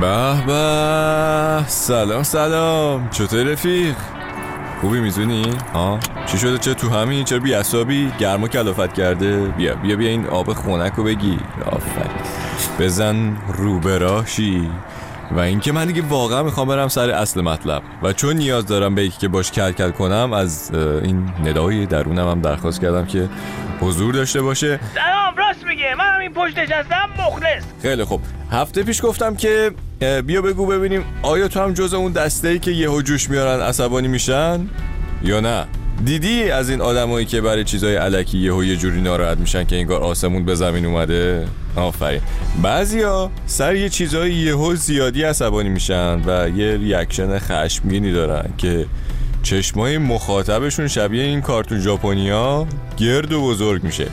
به 0.00 0.46
به. 0.46 1.64
سلام 1.66 2.22
سلام. 2.22 3.10
چطور 3.10 3.42
رفیق؟ 3.42 3.94
خوبی 4.80 5.00
میزونی؟ 5.00 5.44
ها؟ 5.74 5.98
چی 6.26 6.38
شده؟ 6.38 6.58
چه 6.58 6.74
تو 6.74 6.90
همین؟ 6.90 7.24
چرا 7.24 7.38
بی 7.38 7.54
اصابی 7.54 8.12
گرما 8.18 8.48
کلافت 8.48 8.92
کرده. 8.92 9.46
بیا 9.46 9.74
بیا 9.74 9.96
بیا 9.96 10.08
این 10.08 10.26
آب 10.26 10.52
خونک 10.52 10.92
رو 10.92 11.04
بگی. 11.04 11.38
آفرین. 11.66 12.16
بزن 12.78 13.36
روبراشی 13.48 14.70
و 15.30 15.38
اینکه 15.38 15.72
من 15.72 15.86
دیگه 15.86 16.02
واقعا 16.02 16.42
می‌خوام 16.42 16.68
برم 16.68 16.88
سر 16.88 17.10
اصل 17.10 17.40
مطلب. 17.40 17.82
و 18.02 18.12
چون 18.12 18.36
نیاز 18.36 18.66
دارم 18.66 18.94
به 18.94 19.04
یکی 19.04 19.18
که 19.18 19.28
باش 19.28 19.52
کل 19.52 19.72
کل 19.72 19.90
کنم 19.90 20.32
از 20.32 20.70
این 20.74 21.32
ندای 21.44 21.86
درونم 21.86 22.28
هم 22.28 22.40
درخواست 22.40 22.80
کردم 22.80 23.06
که 23.06 23.28
حضور 23.80 24.14
داشته 24.14 24.42
باشه. 24.42 24.80
سلام 24.94 25.36
راست 25.36 25.64
میگه 25.66 25.94
من 25.98 26.14
همین 26.14 26.32
پشت 26.34 26.58
نشستم 26.58 27.08
مخلص. 27.18 27.62
خیلی 27.82 28.04
خوب. 28.04 28.20
هفته 28.52 28.82
پیش 28.82 29.04
گفتم 29.04 29.36
که 29.36 29.70
بیا 30.00 30.42
بگو 30.42 30.66
ببینیم 30.66 31.04
آیا 31.22 31.48
تو 31.48 31.60
هم 31.60 31.72
جز 31.72 31.94
اون 31.94 32.12
دسته 32.12 32.48
ای 32.48 32.58
که 32.58 32.70
یهو 32.70 33.02
جوش 33.02 33.30
میارن 33.30 33.60
عصبانی 33.60 34.08
میشن؟ 34.08 34.68
یا 35.22 35.40
نه؟ 35.40 35.66
دیدی 36.04 36.50
از 36.50 36.70
این 36.70 36.80
آدمایی 36.80 37.26
که 37.26 37.40
برای 37.40 37.64
چیزای 37.64 37.96
علکی 37.96 38.38
یهو 38.38 38.64
یه 38.64 38.76
جوری 38.76 39.00
ناراحت 39.00 39.38
میشن 39.38 39.64
که 39.64 39.76
انگار 39.76 40.00
آسمون 40.00 40.44
به 40.44 40.54
زمین 40.54 40.86
اومده؟ 40.86 41.46
آفرین. 41.76 42.20
بعضیا 42.62 43.30
سر 43.46 43.74
یه 43.74 43.88
چیزای 43.88 44.32
یهو 44.32 44.74
زیادی 44.74 45.22
عصبانی 45.22 45.68
میشن 45.68 46.20
و 46.26 46.48
یه 46.48 46.76
ریاکشن 46.76 47.38
خشمگینی 47.38 48.12
دارن 48.12 48.50
که 48.58 48.86
چشمای 49.42 49.98
مخاطبشون 49.98 50.88
شبیه 50.88 51.22
این 51.22 51.40
کارتون 51.40 51.80
ژاپنیا 51.80 52.66
گرد 52.96 53.32
و 53.32 53.42
بزرگ 53.42 53.84
میشه. 53.84 54.06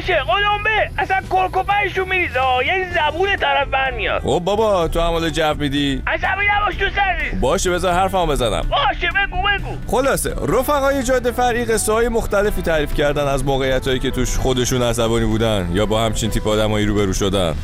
میشه؟ 0.00 0.14
قلمبه 0.14 0.90
اصلا 0.98 1.16
کرکوپرشون 1.30 2.08
میریزه. 2.08 2.40
یه 2.66 2.86
زبون 2.94 3.36
طرف 3.36 3.68
برمیاد. 3.68 4.22
خب 4.22 4.42
بابا 4.44 4.88
تو 4.88 5.00
عمال 5.00 5.30
جو 5.30 5.54
میدی؟ 5.54 6.02
عصبی 6.06 6.46
نباش 6.56 6.74
تو 6.74 6.84
سری 6.84 7.38
باشه 7.40 7.70
بذار 7.70 7.92
حرفمو 7.92 8.26
بزنم. 8.26 8.66
باشه 8.70 9.08
بگو 9.08 9.42
بگو. 9.42 9.76
خلاصه 9.86 10.34
رفقای 10.48 11.02
جاده 11.02 11.32
فرعی 11.32 11.64
قصه 11.64 11.92
های 11.92 12.08
مختلفی 12.08 12.62
تعریف 12.62 12.94
کردن 12.94 13.26
از 13.28 13.44
موقعیت 13.44 13.86
هایی 13.86 13.98
که 13.98 14.10
توش 14.10 14.36
خودشون 14.36 14.82
عصبانی 14.82 15.24
بودن 15.24 15.70
یا 15.72 15.86
با 15.86 16.04
همچین 16.04 16.30
تیپ 16.30 16.48
آدمایی 16.48 16.86
روبرو 16.86 17.12
شدن 17.12 17.54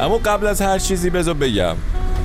اما 0.00 0.18
قبل 0.18 0.46
از 0.46 0.62
هر 0.62 0.78
چیزی 0.78 1.10
بذار 1.10 1.34
بگم 1.34 1.76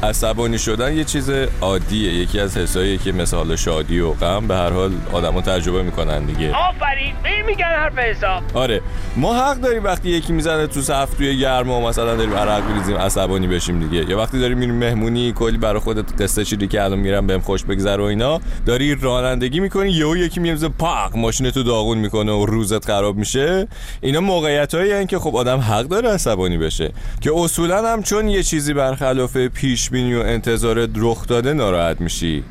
عصبانی 0.06 0.60
شدن 0.60 0.98
یه 0.98 1.04
چیز 1.04 1.30
عادیه. 1.62 2.14
یکی 2.14 2.40
از 2.40 2.58
حسایی 2.58 2.98
که 2.98 3.12
مثال 3.12 3.56
شادی 3.56 4.00
و 4.00 4.12
غم 4.12 4.48
به 4.48 4.56
هر 4.56 4.70
حال 4.70 4.92
آدما 5.14 5.42
تجربه 5.42 5.84
می‌کنن 5.84 6.26
دیگه. 6.26 6.54
آفرین 6.56 7.16
میگن 7.48 7.66
حرف 7.66 7.98
حساب. 7.98 8.44
آره. 8.54 8.82
ما 9.16 9.36
حق 9.36 9.58
داریم 9.58 9.84
وقتی 9.84 10.10
یکی 10.10 10.34
می‌زنه 10.34 10.68
تو 10.68 10.82
صف 10.82 11.14
توی 11.14 11.40
گرما 11.40 11.90
مثلا 11.90 12.16
داریم 12.16 12.34
عرق 12.34 12.70
میریزیم 12.70 12.98
عصبانی 12.98 13.48
بشیم 13.48 13.80
دیگه. 13.80 14.10
یا 14.10 14.18
وقتی 14.18 14.40
داریم 14.40 14.58
میریم 14.58 14.76
مهمونی 14.76 15.34
کلی 15.34 15.58
برای 15.58 15.80
خودت 15.80 16.22
قصه 16.22 16.46
چیدی 16.46 16.68
که 16.68 16.84
الان 16.84 17.00
میرم 17.00 17.28
بهم 17.28 17.40
خوش 17.40 17.64
بگذره 17.64 18.04
و 18.04 18.06
اینا 18.06 18.40
داری 18.66 18.96
رانندگی 18.96 19.60
می‌کنی 19.60 19.92
یهو 19.92 20.18
یکی 20.18 20.40
میاد 20.40 20.68
پاک 20.68 21.16
ماشین 21.16 21.52
تو 21.52 21.64
داغون 21.64 21.98
می‌کنه 21.98 22.32
و 22.32 22.46
روزت 22.46 22.86
خراب 22.86 23.18
میشه. 23.18 23.68
اینا 24.02 24.22
موقعیتایی 24.22 25.06
که 25.06 25.20
خب 25.20 25.36
آدم 25.36 25.60
حق 25.60 25.84
داره 25.84 26.10
عصبانی 26.10 26.58
بشه. 26.58 26.92
که 27.22 27.32
اصولا 27.36 27.92
هم 27.92 28.04
چون 28.04 28.30
یه 28.30 28.44
چیزی 28.44 28.74
برخلاف 28.74 29.38
پیش 29.38 29.92
بینی 29.96 30.16
و 30.16 30.20
انتظار 30.20 30.90
رخ 30.96 31.28
داده 31.28 31.54
ناراحت 31.54 32.02
میشی؟ 32.02 32.44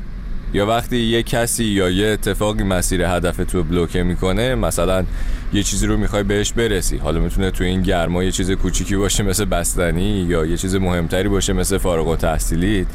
یا 0.53 0.65
وقتی 0.65 0.97
یه 0.97 1.23
کسی 1.23 1.63
یا 1.63 1.89
یه 1.89 2.07
اتفاقی 2.07 2.63
مسیر 2.63 3.01
هدف 3.01 3.37
تو 3.37 3.63
بلوکه 3.63 4.03
می‌کنه 4.03 4.55
مثلا 4.55 5.05
یه 5.53 5.63
چیزی 5.63 5.87
رو 5.87 5.97
می‌خوای 5.97 6.23
بهش 6.23 6.53
برسی. 6.53 6.97
حالا 6.97 7.19
می‌تونه 7.19 7.51
تو 7.51 7.63
این 7.63 7.81
گرما 7.81 8.23
یه 8.23 8.31
چیز 8.31 8.51
کوچیکی 8.51 8.95
باشه 8.95 9.23
مثل 9.23 9.45
بستنی 9.45 10.25
یا 10.29 10.45
یه 10.45 10.57
چیز 10.57 10.75
مهمتری 10.75 11.29
باشه 11.29 11.53
مثل 11.53 11.77
فارغ 11.77 12.07
و 12.07 12.15
تحصیلیت 12.15 12.87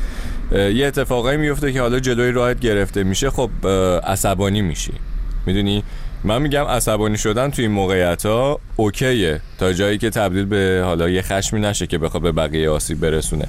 یه 0.52 0.86
اتفاقایی 0.86 1.38
میفته 1.38 1.72
که 1.72 1.80
حالا 1.80 2.00
جلوی 2.00 2.32
راهت 2.32 2.60
گرفته 2.60 3.02
میشه 3.02 3.30
خب 3.30 3.50
عصبانی 4.04 4.62
میشی. 4.62 4.92
می‌دونی؟ 5.46 5.82
من 6.24 6.42
میگم 6.42 6.64
عصبانی 6.64 7.18
شدن 7.18 7.50
توی 7.50 7.64
این 7.64 7.74
موقعیت 7.74 8.26
ها 8.26 8.60
اوکیه 8.76 9.40
تا 9.58 9.72
جایی 9.72 9.98
که 9.98 10.10
تبدیل 10.10 10.44
به 10.44 10.82
حالا 10.84 11.08
یه 11.08 11.22
خشمی 11.22 11.60
نشه 11.60 11.86
که 11.86 11.98
بخواد 11.98 12.22
به 12.22 12.32
بقیه 12.32 12.70
آسیب 12.70 13.00
برسونه. 13.00 13.48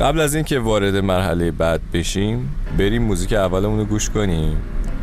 قبل 0.00 0.20
از 0.20 0.34
اینکه 0.34 0.58
وارد 0.58 0.96
مرحله 0.96 1.50
بعد 1.50 1.80
بشیم 1.92 2.54
بریم 2.78 3.02
موزیک 3.02 3.32
اولمون 3.32 3.78
رو 3.78 3.84
گوش 3.84 4.10
کنیم. 4.10 4.56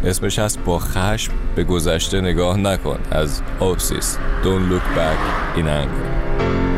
اسمش 0.06 0.40
هست 0.40 0.60
با 0.66 0.80
خشم 0.80 1.34
به 1.56 1.64
گذشته 1.64 2.22
نگاه 2.22 2.58
نکن. 2.58 3.00
از 3.12 3.42
اوسیس 3.60 4.18
Don't 4.44 4.72
look 4.72 4.98
back 4.98 5.20
in 5.58 5.68
anger. 5.68 6.73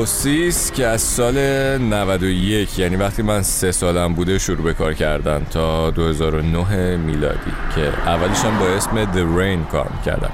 اوسیس 0.00 0.72
که 0.72 0.86
از 0.86 1.00
سال 1.00 1.38
91 1.78 2.78
یعنی 2.78 2.96
وقتی 2.96 3.22
من 3.22 3.42
سه 3.42 3.72
سالم 3.72 4.14
بوده 4.14 4.38
شروع 4.38 4.62
به 4.62 4.74
کار 4.74 4.94
کردن 4.94 5.46
تا 5.50 5.90
2009 5.90 6.96
میلادی 6.96 7.50
که 7.74 8.08
اولیش 8.08 8.38
هم 8.38 8.58
با 8.58 8.66
اسم 8.66 9.04
The 9.04 9.38
Rain 9.38 9.72
کار 9.72 9.90
می‌کردم. 9.96 10.30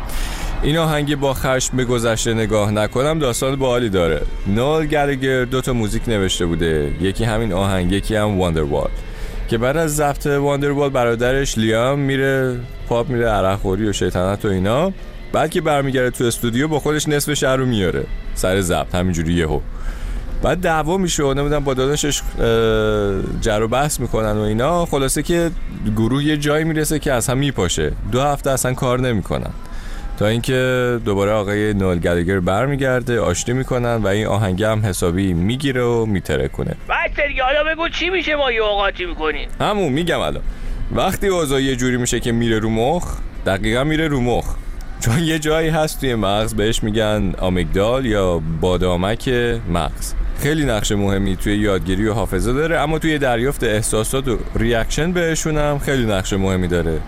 این 0.63 0.79
آهنگ 0.79 1.17
با 1.17 1.35
خشم 1.35 1.77
به 1.77 1.85
گذشته 1.85 2.35
نگاه 2.35 2.71
نکنم 2.71 3.19
داستان 3.19 3.57
باحالی 3.57 3.89
داره. 3.89 4.23
نول 4.47 4.87
گرگر 4.87 5.45
دو 5.45 5.61
تا 5.61 5.73
موزیک 5.73 6.09
نوشته 6.09 6.47
بوده. 6.47 6.93
یکی 7.01 7.25
همین 7.25 7.53
آهنگ 7.53 7.93
یکی 7.93 8.17
هم 8.17 8.39
واندروال 8.39 8.91
که 9.49 9.59
بعد 9.59 9.77
از 9.77 9.97
ضبط 9.97 10.27
واندروال 10.27 10.91
برادرش 10.91 11.59
لیام 11.59 11.99
میره 11.99 12.61
پاپ 12.89 13.09
میره 13.09 13.27
عرق 13.27 13.59
خوری 13.59 13.89
و 13.89 13.93
شیطنت 13.93 14.45
و 14.45 14.49
اینا. 14.49 14.93
بعد 15.37 15.51
که 15.51 15.61
برمیگرده 15.61 16.11
تو 16.11 16.25
استودیو 16.25 16.69
با 16.69 16.81
خودش 16.81 17.09
نصف 17.09 17.35
شهر 17.35 17.57
رو 17.57 17.67
میاره. 17.67 18.05
سر 18.35 18.61
ضبط 18.61 18.95
همینجوری 18.95 19.33
یهو. 19.33 19.61
بعد 20.43 20.61
دعوا 20.61 20.97
میشه 20.97 21.23
و 21.23 21.35
نمی‌دونم 21.35 21.65
با 21.65 21.75
داداشش 21.75 22.23
جر 23.41 23.63
و 23.63 23.69
بحث 23.69 24.01
می‌کنن 24.01 24.33
و 24.33 24.41
اینا. 24.41 24.87
خلاصه 24.87 25.23
که 25.23 25.51
گروه 25.97 26.25
یه 26.25 26.37
جایی 26.37 26.65
می‌رسه 26.65 26.99
که 26.99 27.13
از 27.13 27.29
هم 27.29 27.39
میپاشه. 27.39 27.93
دو 28.13 28.23
هفته 28.23 28.51
اصلا 28.51 28.75
کار 28.75 29.01
نمی‌کنن. 29.01 29.51
تا 30.19 30.27
اینکه 30.27 31.01
دوباره 31.05 31.33
آقای 31.33 31.75
نول 31.75 31.99
گلگر 31.99 32.41
برمیگرده 32.41 33.21
آشتی 33.21 33.53
می‌کنن 33.53 33.95
و 33.95 34.07
این 34.07 34.27
آهنگ 34.27 34.63
هم 34.63 34.87
حسابی 34.87 35.33
می‌گیره 35.33 35.83
و 35.83 36.07
میترکونه. 36.07 36.71
بس 36.89 37.27
دیگه 37.29 37.43
حالا 37.43 37.75
بگو 37.75 37.89
چی 37.89 38.11
میشه 38.11 38.37
ما 38.37 38.53
یه 38.53 38.63
اوقاتی 38.63 39.07
می‌کنیم 39.07 39.49
همون 39.61 39.93
میگم 39.93 40.21
الان. 40.21 40.43
وقتی 40.93 41.27
اوضاع 41.27 41.63
یه 41.63 41.77
جوری 41.77 41.97
میشه 41.97 42.21
که 42.21 42.33
میره 42.33 42.59
رو 42.59 42.71
مخ 42.71 43.17
دقیقا 43.47 43.85
میره 43.85 44.09
رو 44.09 44.21
مخ. 44.21 44.57
چون 45.01 45.19
یه 45.19 45.39
جایی 45.39 45.69
هست 45.69 46.01
توی 46.01 46.15
مغز 46.15 46.55
بهش 46.55 46.83
میگن 46.83 47.35
آمیگدال 47.39 48.07
یا 48.07 48.43
بادامک 48.61 49.29
مغز. 49.69 50.15
خیلی 50.39 50.65
نقش 50.65 50.93
مهمی 50.93 51.37
توی 51.37 51.57
یادگیری 51.57 52.09
و 52.09 52.13
حافظه 52.13 52.53
داره 52.53 52.79
اما 52.79 52.99
توی 52.99 53.19
دریافت 53.19 53.65
احساسات 53.65 54.29
و 54.29 54.39
ریاکشن 54.55 55.13
بهشون 55.13 55.59
هم 55.59 55.79
خیلی 55.79 56.07
نقش 56.07 56.33
مهمی 56.33 56.69
داره. 56.69 57.01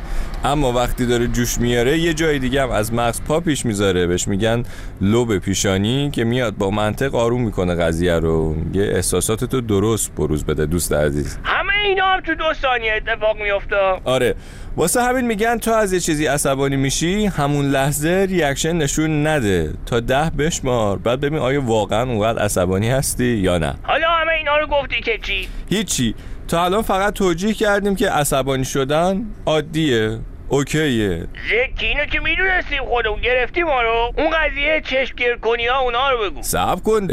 اما 0.44 0.72
وقتی 0.72 1.06
داره 1.06 1.26
جوش 1.26 1.58
میاره 1.58 1.98
یه 1.98 2.14
جای 2.14 2.38
دیگه 2.38 2.62
هم 2.62 2.70
از 2.70 2.92
مغز 2.92 3.20
پا 3.22 3.40
پیش 3.40 3.66
می‌ذاره. 3.66 4.06
بهش 4.06 4.28
میگن 4.28 4.62
لوب 5.00 5.38
پیشانی 5.38 6.10
که 6.10 6.24
میاد 6.24 6.56
با 6.56 6.70
منطق 6.70 7.14
آروم 7.14 7.44
می‌کنه 7.44 7.74
قضیه 7.74 8.14
رو. 8.14 8.56
یه 8.72 8.82
احساسات 8.82 9.44
تو 9.44 9.60
درست 9.60 10.14
بروز 10.14 10.44
بده 10.44 10.66
دوست 10.66 10.92
عزیز. 10.92 11.38
همه 11.44 11.72
اینا 11.84 12.04
هم 12.04 12.20
تو 12.20 12.34
دو 12.34 12.44
ثانیه 12.62 12.92
اتفاق 12.96 13.36
میفته 13.42 13.76
آره. 14.04 14.34
واسه 14.78 15.02
همین 15.02 15.26
میگن 15.26 15.58
تو 15.58 15.72
از 15.72 15.92
یه 15.92 16.00
چیزی 16.00 16.26
عصبانی 16.26 16.76
میشی 16.76 17.26
همون 17.26 17.70
لحظه 17.70 18.26
ریاکشن 18.28 18.76
نشون 18.76 19.26
نده. 19.26 19.72
تا 19.86 20.00
ده 20.00 20.30
بشمار. 20.38 20.98
بعد 20.98 21.20
ببین 21.20 21.38
آیا 21.38 21.62
واقعا 21.62 22.02
اونقدر 22.02 22.42
عصبانی 22.42 22.90
هستی 22.90 23.24
یا 23.24 23.58
نه. 23.58 23.74
حالا 23.82 24.08
همه 24.08 24.32
اینا 24.32 24.56
رو 24.58 24.66
گفتی 24.66 25.00
که 25.00 25.18
چی؟ 25.22 25.48
هیچی. 25.70 26.14
تا 26.48 26.64
الان 26.64 26.82
فقط 26.82 27.12
توجیه 27.12 27.54
کردیم 27.54 27.96
که 27.96 28.10
عصبانی 28.10 28.64
شدن 28.64 29.26
عادیه. 29.46 30.18
اوکیه. 30.48 31.18
زکی 31.18 31.86
اینو 31.86 32.04
که 32.04 32.20
می‌دونستیم 32.20 32.84
خودمون. 32.84 33.20
گرفتیم 33.20 33.66
ما 33.66 33.82
رو 33.82 34.12
اون 34.16 34.30
قضیه 34.30 34.82
چشمگیر 34.84 35.36
کنی 35.36 35.66
ها 35.66 35.78
اونا 35.78 36.10
رو 36.10 36.30
بگو. 36.30 36.42
صبر 36.42 36.80
کن. 36.80 37.08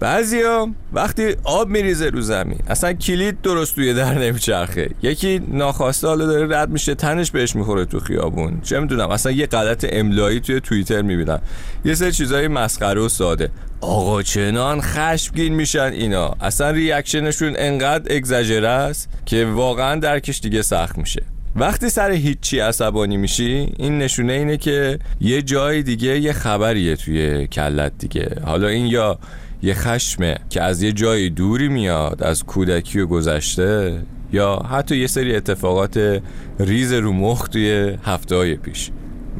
بعضیا 0.00 0.68
وقتی 0.92 1.36
آب 1.44 1.68
میریزه 1.68 2.10
رو 2.10 2.20
زمین 2.20 2.58
اصلا 2.68 2.92
کلید 2.92 3.42
درست 3.42 3.74
توی 3.74 3.94
در 3.94 4.14
نمیچرخه. 4.14 4.90
یکی 5.02 5.42
ناخواسته 5.48 6.06
حالا 6.06 6.26
داره 6.26 6.58
رد 6.58 6.70
میشه 6.70 6.94
تنش 6.94 7.30
بهش 7.30 7.56
می‌خوره 7.56 7.84
تو 7.84 8.00
خیابون. 8.00 8.60
چه 8.60 8.80
می‌دونم 8.80 9.10
اصلا 9.10 9.32
یه 9.32 9.46
غلط 9.46 9.86
املایی 9.88 10.40
توی 10.40 10.60
توییتر 10.60 11.02
می‌بینم. 11.02 11.40
یه 11.84 11.94
سری 11.94 12.12
چیزای 12.12 12.48
مسخره 12.48 13.00
و 13.00 13.08
ساده. 13.08 13.50
آقا 13.80 14.22
چنان 14.22 14.80
خشمگین 14.80 15.54
میشن 15.54 15.92
اینا. 15.92 16.34
اصلا 16.40 16.70
ریاکشنشون 16.70 17.54
انقدر 17.58 18.16
اگزاجره 18.16 18.68
است 18.68 19.08
که 19.26 19.46
واقعا 19.46 20.00
درکش 20.00 20.40
دیگه 20.40 20.62
سخت 20.62 20.98
میشه. 20.98 21.22
وقتی 21.58 21.88
سر 21.88 22.10
هیچی 22.10 22.58
عصبانی 22.58 23.16
میشی 23.16 23.72
این 23.78 23.98
نشونه 23.98 24.32
اینه 24.32 24.56
که 24.56 24.98
یه 25.20 25.42
جای 25.42 25.82
دیگه 25.82 26.20
یه 26.20 26.32
خبریه 26.32 26.96
توی 26.96 27.46
کلت 27.46 27.92
دیگه. 27.98 28.36
حالا 28.44 28.68
این 28.68 28.86
یا 28.86 29.18
یه 29.62 29.74
خشمه 29.74 30.36
که 30.50 30.62
از 30.62 30.82
یه 30.82 30.92
جای 30.92 31.30
دوری 31.30 31.68
میاد 31.68 32.22
از 32.22 32.44
کودکی 32.44 33.00
و 33.00 33.06
گذشته 33.06 34.02
یا 34.32 34.56
حتی 34.70 34.96
یه 34.96 35.06
سری 35.06 35.36
اتفاقات 35.36 36.22
ریز 36.58 36.92
رو 36.92 37.12
مخ 37.12 37.48
توی 37.48 37.96
هفته 38.04 38.36
های 38.36 38.54
پیش. 38.54 38.90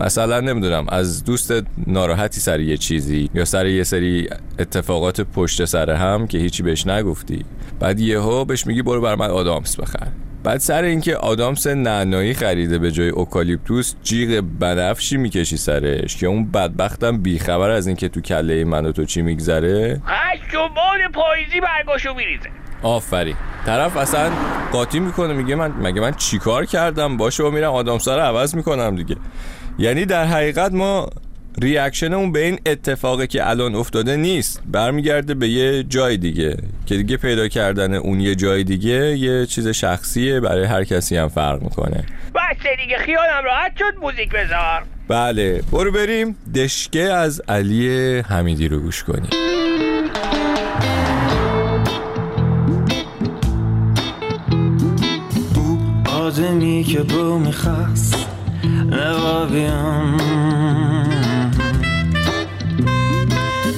مثلا 0.01 0.41
نمی‌دونم 0.41 0.87
از 0.89 1.25
دوست 1.25 1.53
ناراحتی 1.87 2.41
سر 2.41 2.61
یه 2.61 2.77
چیزی 2.77 3.31
یا 3.35 3.45
سر 3.45 3.67
یه 3.67 3.85
سری 3.85 4.29
اتفاقات 4.59 5.21
پشت 5.21 5.65
سر 5.65 5.91
هم 5.91 6.27
که 6.27 6.39
هیچی 6.39 6.63
بهش 6.63 6.87
نگفتی. 6.87 7.45
بعد 7.81 8.01
یهو 8.01 8.45
بهش 8.45 8.67
میگی 8.67 8.83
برو 8.83 9.01
بر 9.01 9.15
من 9.15 9.31
آدامس 9.31 9.81
بخر. 9.81 10.07
بعد 10.45 10.61
سر 10.61 10.83
اینکه 10.83 11.17
آدامس 11.17 11.67
نعنایی 11.67 12.35
خریده 12.35 12.79
به 12.79 12.91
جای 12.91 13.09
اوکالیپتوس 13.09 13.95
جیغ 14.03 14.45
بنفشی 14.61 15.17
می‌کشی 15.17 15.57
سرش 15.57 16.17
که 16.17 16.27
اون 16.27 16.51
بدبختم 16.51 17.19
بیخبر 17.19 17.71
از 17.71 17.87
اینکه 17.87 18.09
تو 18.09 18.21
کله 18.21 18.65
من 18.65 18.87
و 18.87 18.93
تو 18.93 19.05
چی 19.05 19.23
میگذره. 19.23 20.01
هشت 20.07 20.55
باد 20.55 21.13
پاییزی 21.15 21.61
برگاشو 21.61 22.15
میریزه. 22.15 22.49
آفرین. 22.83 23.37
طرف 23.67 23.97
اصلا 23.97 24.31
قاطی 24.73 25.01
می‌کنه 25.01 25.33
میگه 25.33 25.55
من 25.55 25.73
مگه 25.83 26.01
من 26.01 26.13
چیکار 26.13 26.67
کردم؟ 26.67 27.17
باشه 27.17 27.43
و 27.43 27.51
میرم 27.51 27.73
آدامسا 27.73 28.17
رو 28.17 28.23
عوض 28.23 28.55
می‌کنم 28.55 28.97
دیگه. 28.97 29.17
یعنی 29.79 30.05
در 30.05 30.25
حقیقت 30.25 30.73
ما 30.73 31.09
reaction 31.63 32.13
اون 32.13 32.33
به 32.33 32.45
این 32.45 32.59
اتفاقی 32.67 33.27
که 33.27 33.49
الان 33.49 33.75
افتاده 33.75 34.17
نیست. 34.17 34.63
برمیگرده 34.67 35.35
به 35.35 35.49
یه 35.49 35.83
جای 35.83 36.17
دیگه 36.17 36.57
که 36.87 36.97
دیگه 36.97 37.17
پیدا 37.17 37.49
کردن 37.49 37.95
اون 37.95 38.21
یه 38.21 38.35
جای 38.35 38.65
دیگه 38.65 39.19
یه 39.19 39.47
چیز 39.47 39.69
شخصیه 39.69 40.41
برای 40.41 40.65
هر 40.65 40.85
کسی 40.85 41.17
هم 41.17 41.29
فرق 41.29 41.63
می‌کنه. 41.63 42.05
بس 42.35 42.67
دیگه 42.83 42.99
خیالم 42.99 43.45
راحت 43.45 43.73
شد 43.79 43.95
موزیک 44.03 44.29
بذار. 44.29 44.83
بله 45.09 45.63
برو 45.73 45.93
بریم 45.93 46.37
دشکه 46.55 47.03
از 47.03 47.43
علی 47.49 48.19
حمیدی 48.19 48.69
رو 48.69 48.81
گوش 48.81 49.05
کنیم. 49.05 49.31
آدمی 56.05 56.85
که 56.85 57.03
بو 57.03 57.39
می‌خواست 58.87 58.93
نوابیم 58.93 60.17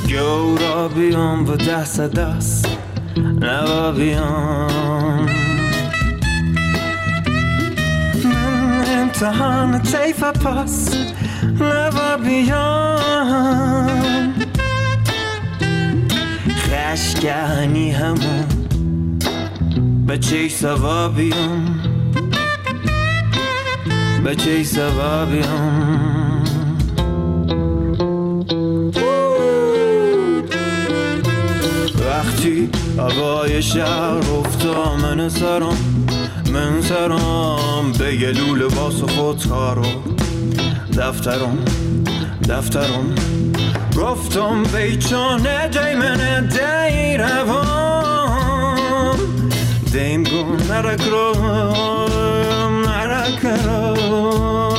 گورا 0.09 0.89
بیام 0.89 1.49
و 1.49 1.57
دست 1.57 2.01
دست 2.01 2.69
نوابیم 3.19 4.21
من 8.25 8.85
امتحان 8.89 9.83
تیف 9.83 10.25
پاس 10.25 10.97
نوابیم 11.61 12.55
خشگانی 16.51 17.91
همون 17.91 18.45
بچه 24.25 24.65
سوابیم 24.65 24.65
بچه 24.65 24.65
سوابیم 24.65 25.79
وقتی 32.07 32.71
هوای 32.99 33.63
شهر 33.63 34.17
افتا 34.17 34.97
من 34.97 35.29
سرم 35.29 35.77
من 36.53 36.83
سرم 36.83 37.93
به 37.99 38.15
یه 38.15 38.31
لوله 38.31 38.67
باس 38.67 39.03
خودکارو 39.03 40.03
دفترم 40.99 41.59
دفترم. 42.49 43.15
گفتم 43.97 44.63
بیچانه 44.63 45.69
دیمن 45.69 46.47
دی 46.47 47.17
روام 47.17 49.19
دیم 49.93 50.23
گون 50.23 50.57
نرک 50.71 51.01
رو 51.01 51.33
رو 53.29 54.75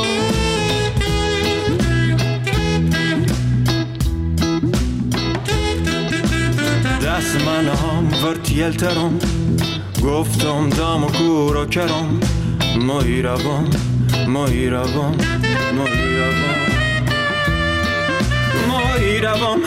دست 7.05 7.35
من 7.45 7.67
هم 7.67 8.23
ورتیل 8.23 8.71
ترم. 8.71 9.19
گفتم 10.03 10.69
دام 10.69 11.03
و 11.03 11.07
کورا 11.07 11.65
کرم. 11.65 12.19
مایی 12.79 13.21
روام 13.21 13.69
مایی 14.27 14.69
روام 14.69 15.17
مایی 15.77 16.17
روام 16.17 16.69
مایی 18.67 19.19
روام 19.21 19.61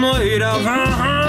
مایی 0.00 0.38
روام 0.38 1.19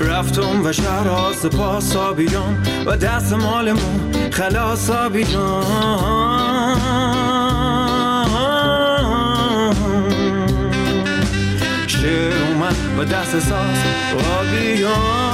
رفتم 0.00 0.64
و 0.64 0.72
شهر 0.72 1.08
آس 1.08 1.46
پاس 1.46 1.96
آبیدم 1.96 2.62
و 2.86 2.96
دست 2.96 3.32
مالمون 3.32 4.30
خلاص 4.30 4.90
آبیدم 4.90 5.62
شعر 11.86 12.32
اومد 12.48 12.76
و 12.98 13.04
دست 13.04 13.38
ساز 13.38 13.78
آبیدم 14.40 15.27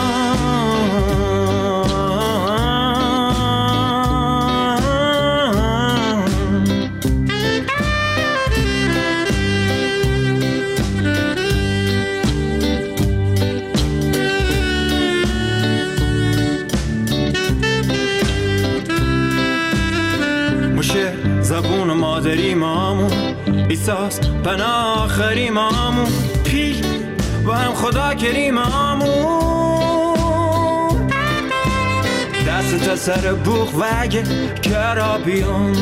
ایساس 23.75 24.21
پناه 24.21 25.05
آخری 25.05 25.51
مامون 25.51 26.09
پیل 26.45 26.87
با 27.47 27.55
هم 27.55 27.75
خدا 27.75 28.15
کریم 28.15 28.55
مامون 28.55 29.09
دست 32.49 32.85
تا 32.85 32.97
سر 32.97 33.33
بوخ 33.33 33.75
وگه 33.75 34.23
کرابیون. 34.63 35.75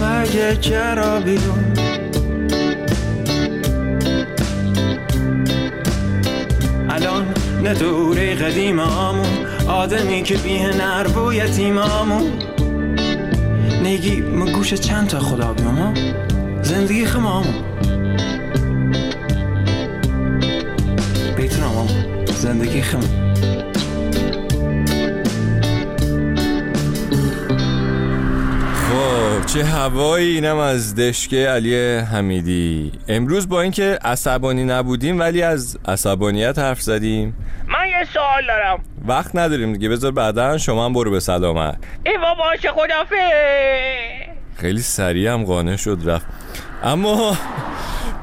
وگه 0.00 0.56
کرابیون. 0.56 1.72
الان 6.90 7.34
نه 7.62 7.74
دوره 7.74 8.34
قدیم 8.34 8.80
آمون 8.80 9.46
آدمی 9.68 10.22
که 10.22 10.36
بیه 10.36 10.68
نر 10.68 11.18
و 11.18 11.34
یتیمامون 11.34 12.51
نگی 13.82 14.20
ما 14.20 14.46
گوش 14.46 14.74
چند 14.74 15.08
تا 15.08 15.20
خدا 15.20 15.52
بیام 15.52 15.94
زندگی 16.62 17.06
خمامون 17.06 17.54
بیتون 21.36 21.64
آمون 21.64 22.26
زندگی 22.26 22.82
خم 22.82 23.00
خب 28.74 29.46
چه 29.46 29.64
هوایی؟ 29.64 30.34
اینم 30.34 30.56
از 30.56 30.94
دشکه 30.94 31.36
علی 31.36 31.76
حمیدی. 31.96 32.92
امروز 33.08 33.48
با 33.48 33.60
اینکه 33.60 33.98
عصبانی 34.04 34.64
نبودیم 34.64 35.18
ولی 35.18 35.42
از 35.42 35.78
عصبانیت 35.88 36.58
حرف 36.58 36.82
زدیم. 36.82 37.34
یه 38.02 38.08
سوال 38.08 38.46
دارم. 38.46 38.82
وقت 39.08 39.36
نداریم 39.36 39.72
دیگه. 39.72 39.88
بذار 39.88 40.12
بعدا 40.12 40.58
شما 40.58 40.84
هم 40.84 40.92
برو 40.92 41.10
به 41.10 41.20
سلامت 41.20 41.76
ایوا 42.06 42.34
باشه 42.34 42.68
خدافه 42.68 43.16
خیلی 44.56 44.80
سریع 44.80 45.32
هم 45.32 45.44
قانع 45.44 45.76
شد 45.76 45.98
رفت. 46.04 46.26
اما 46.82 47.36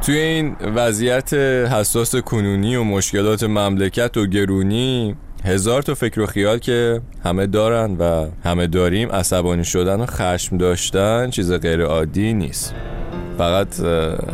توی 0.05 0.17
این 0.17 0.55
وضعیت 0.75 1.33
حساس 1.73 2.15
کنونی 2.15 2.75
و 2.75 2.83
مشکلات 2.83 3.43
مملکت 3.43 4.17
و 4.17 4.25
گرونی 4.25 5.15
هزار 5.45 5.81
تا 5.81 5.93
فکر 5.93 6.21
و 6.21 6.25
خیال 6.25 6.57
که 6.57 7.01
همه 7.25 7.47
دارن 7.47 7.97
و 7.97 8.27
همه 8.43 8.67
داریم 8.67 9.11
عصبانی 9.11 9.63
شدن 9.63 9.99
و 9.99 10.05
خشم 10.05 10.57
داشتن 10.57 11.29
چیز 11.29 11.51
غیر 11.53 11.81
عادی 11.81 12.33
نیست. 12.33 12.75
فقط 13.39 13.79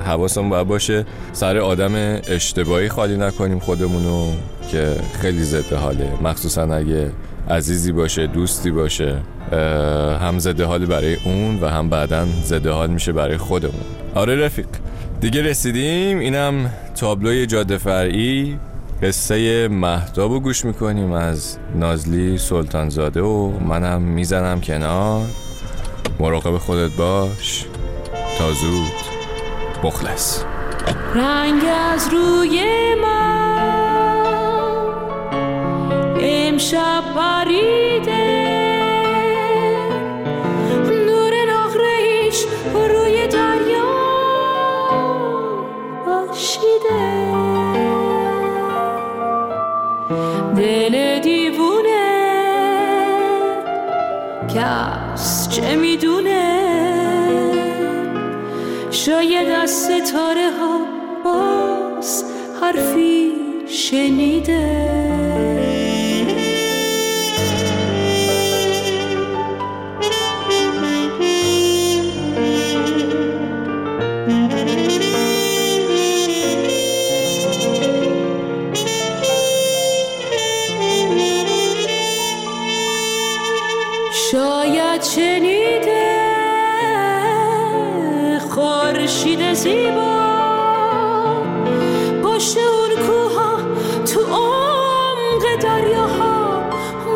حواسمون 0.05 0.49
باید 0.49 0.67
باشه. 0.67 1.05
سر 1.33 1.57
آدم 1.57 1.95
اشتباهی 2.27 2.89
خالی 2.89 3.17
نکنیم 3.17 3.59
خودمونو 3.59 4.31
که 4.71 4.95
خیلی 5.21 5.43
ضد 5.43 5.73
حاله. 5.73 6.09
مخصوصا 6.23 6.61
اگه 6.61 7.11
عزیزی 7.49 7.91
باشه 7.91 8.27
دوستی 8.27 8.71
باشه 8.71 9.17
هم 10.21 10.39
ضد 10.39 10.61
حال 10.61 10.85
برای 10.85 11.17
اون 11.25 11.59
و 11.61 11.67
هم 11.67 11.89
بعدا 11.89 12.25
ضد 12.43 12.67
حال 12.67 12.89
میشه 12.89 13.11
برای 13.11 13.37
خودمون. 13.37 13.85
آره 14.15 14.35
رفیق. 14.35 14.67
دیگه 15.21 15.41
رسیدیم. 15.41 16.19
اینم 16.19 16.69
تابلوی 16.95 17.45
جاده 17.45 17.77
فرعی. 17.77 18.59
قصه 19.03 19.67
مهداب 19.67 20.31
رو 20.31 20.39
گوش 20.39 20.65
می‌کنیم 20.65 21.11
از 21.11 21.57
نازلی 21.75 22.37
سلطانزاده 22.37 23.21
و 23.21 23.51
منم 23.59 24.01
می‌زنم 24.01 24.61
کنار. 24.61 25.25
مراقب 26.19 26.57
خودت 26.57 26.91
باش. 26.91 27.65
تا 28.37 28.51
زود 28.51 28.91
مخلص. 29.83 30.43
رنگ 31.15 31.61
از 31.93 32.13
روی 32.13 32.61
من 33.01 33.35
امشب 36.19 37.03
پریده. 37.15 38.45
نور 41.05 41.33
نقرهیش 41.49 42.45
روی 42.73 43.27
دریا 43.27 43.95
باشیده 46.05 47.31
دل 50.57 51.19
دیوونه. 51.19 52.05
کس 54.55 55.49
چه 55.49 55.75
می‌دونه؟ 55.75 57.04
شاید 58.95 59.49
از 59.49 59.71
ستاره 59.71 60.49
ها 60.59 60.79
باز 61.23 62.23
حرفی 62.61 63.31
شنیده. 63.67 64.95
شاید 84.31 85.03
شنیده 85.03 85.54
خورشید 89.15 89.53
زیبا. 89.53 90.15
پشت 92.23 92.57
اون 92.57 92.95
کوها 93.07 93.57
تو 94.05 94.19
عمق 94.19 95.55
دریاها 95.61 96.63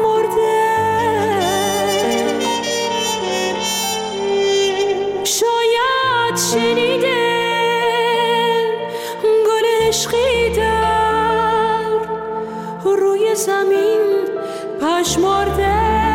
مرده. 0.04 0.70
شاید 5.24 6.38
شنیده 6.52 7.20
گل 9.24 9.88
عشقی 9.88 10.50
در 10.56 11.90
روی 12.84 13.36
زمین 13.36 14.02
پشمارده. 14.82 16.09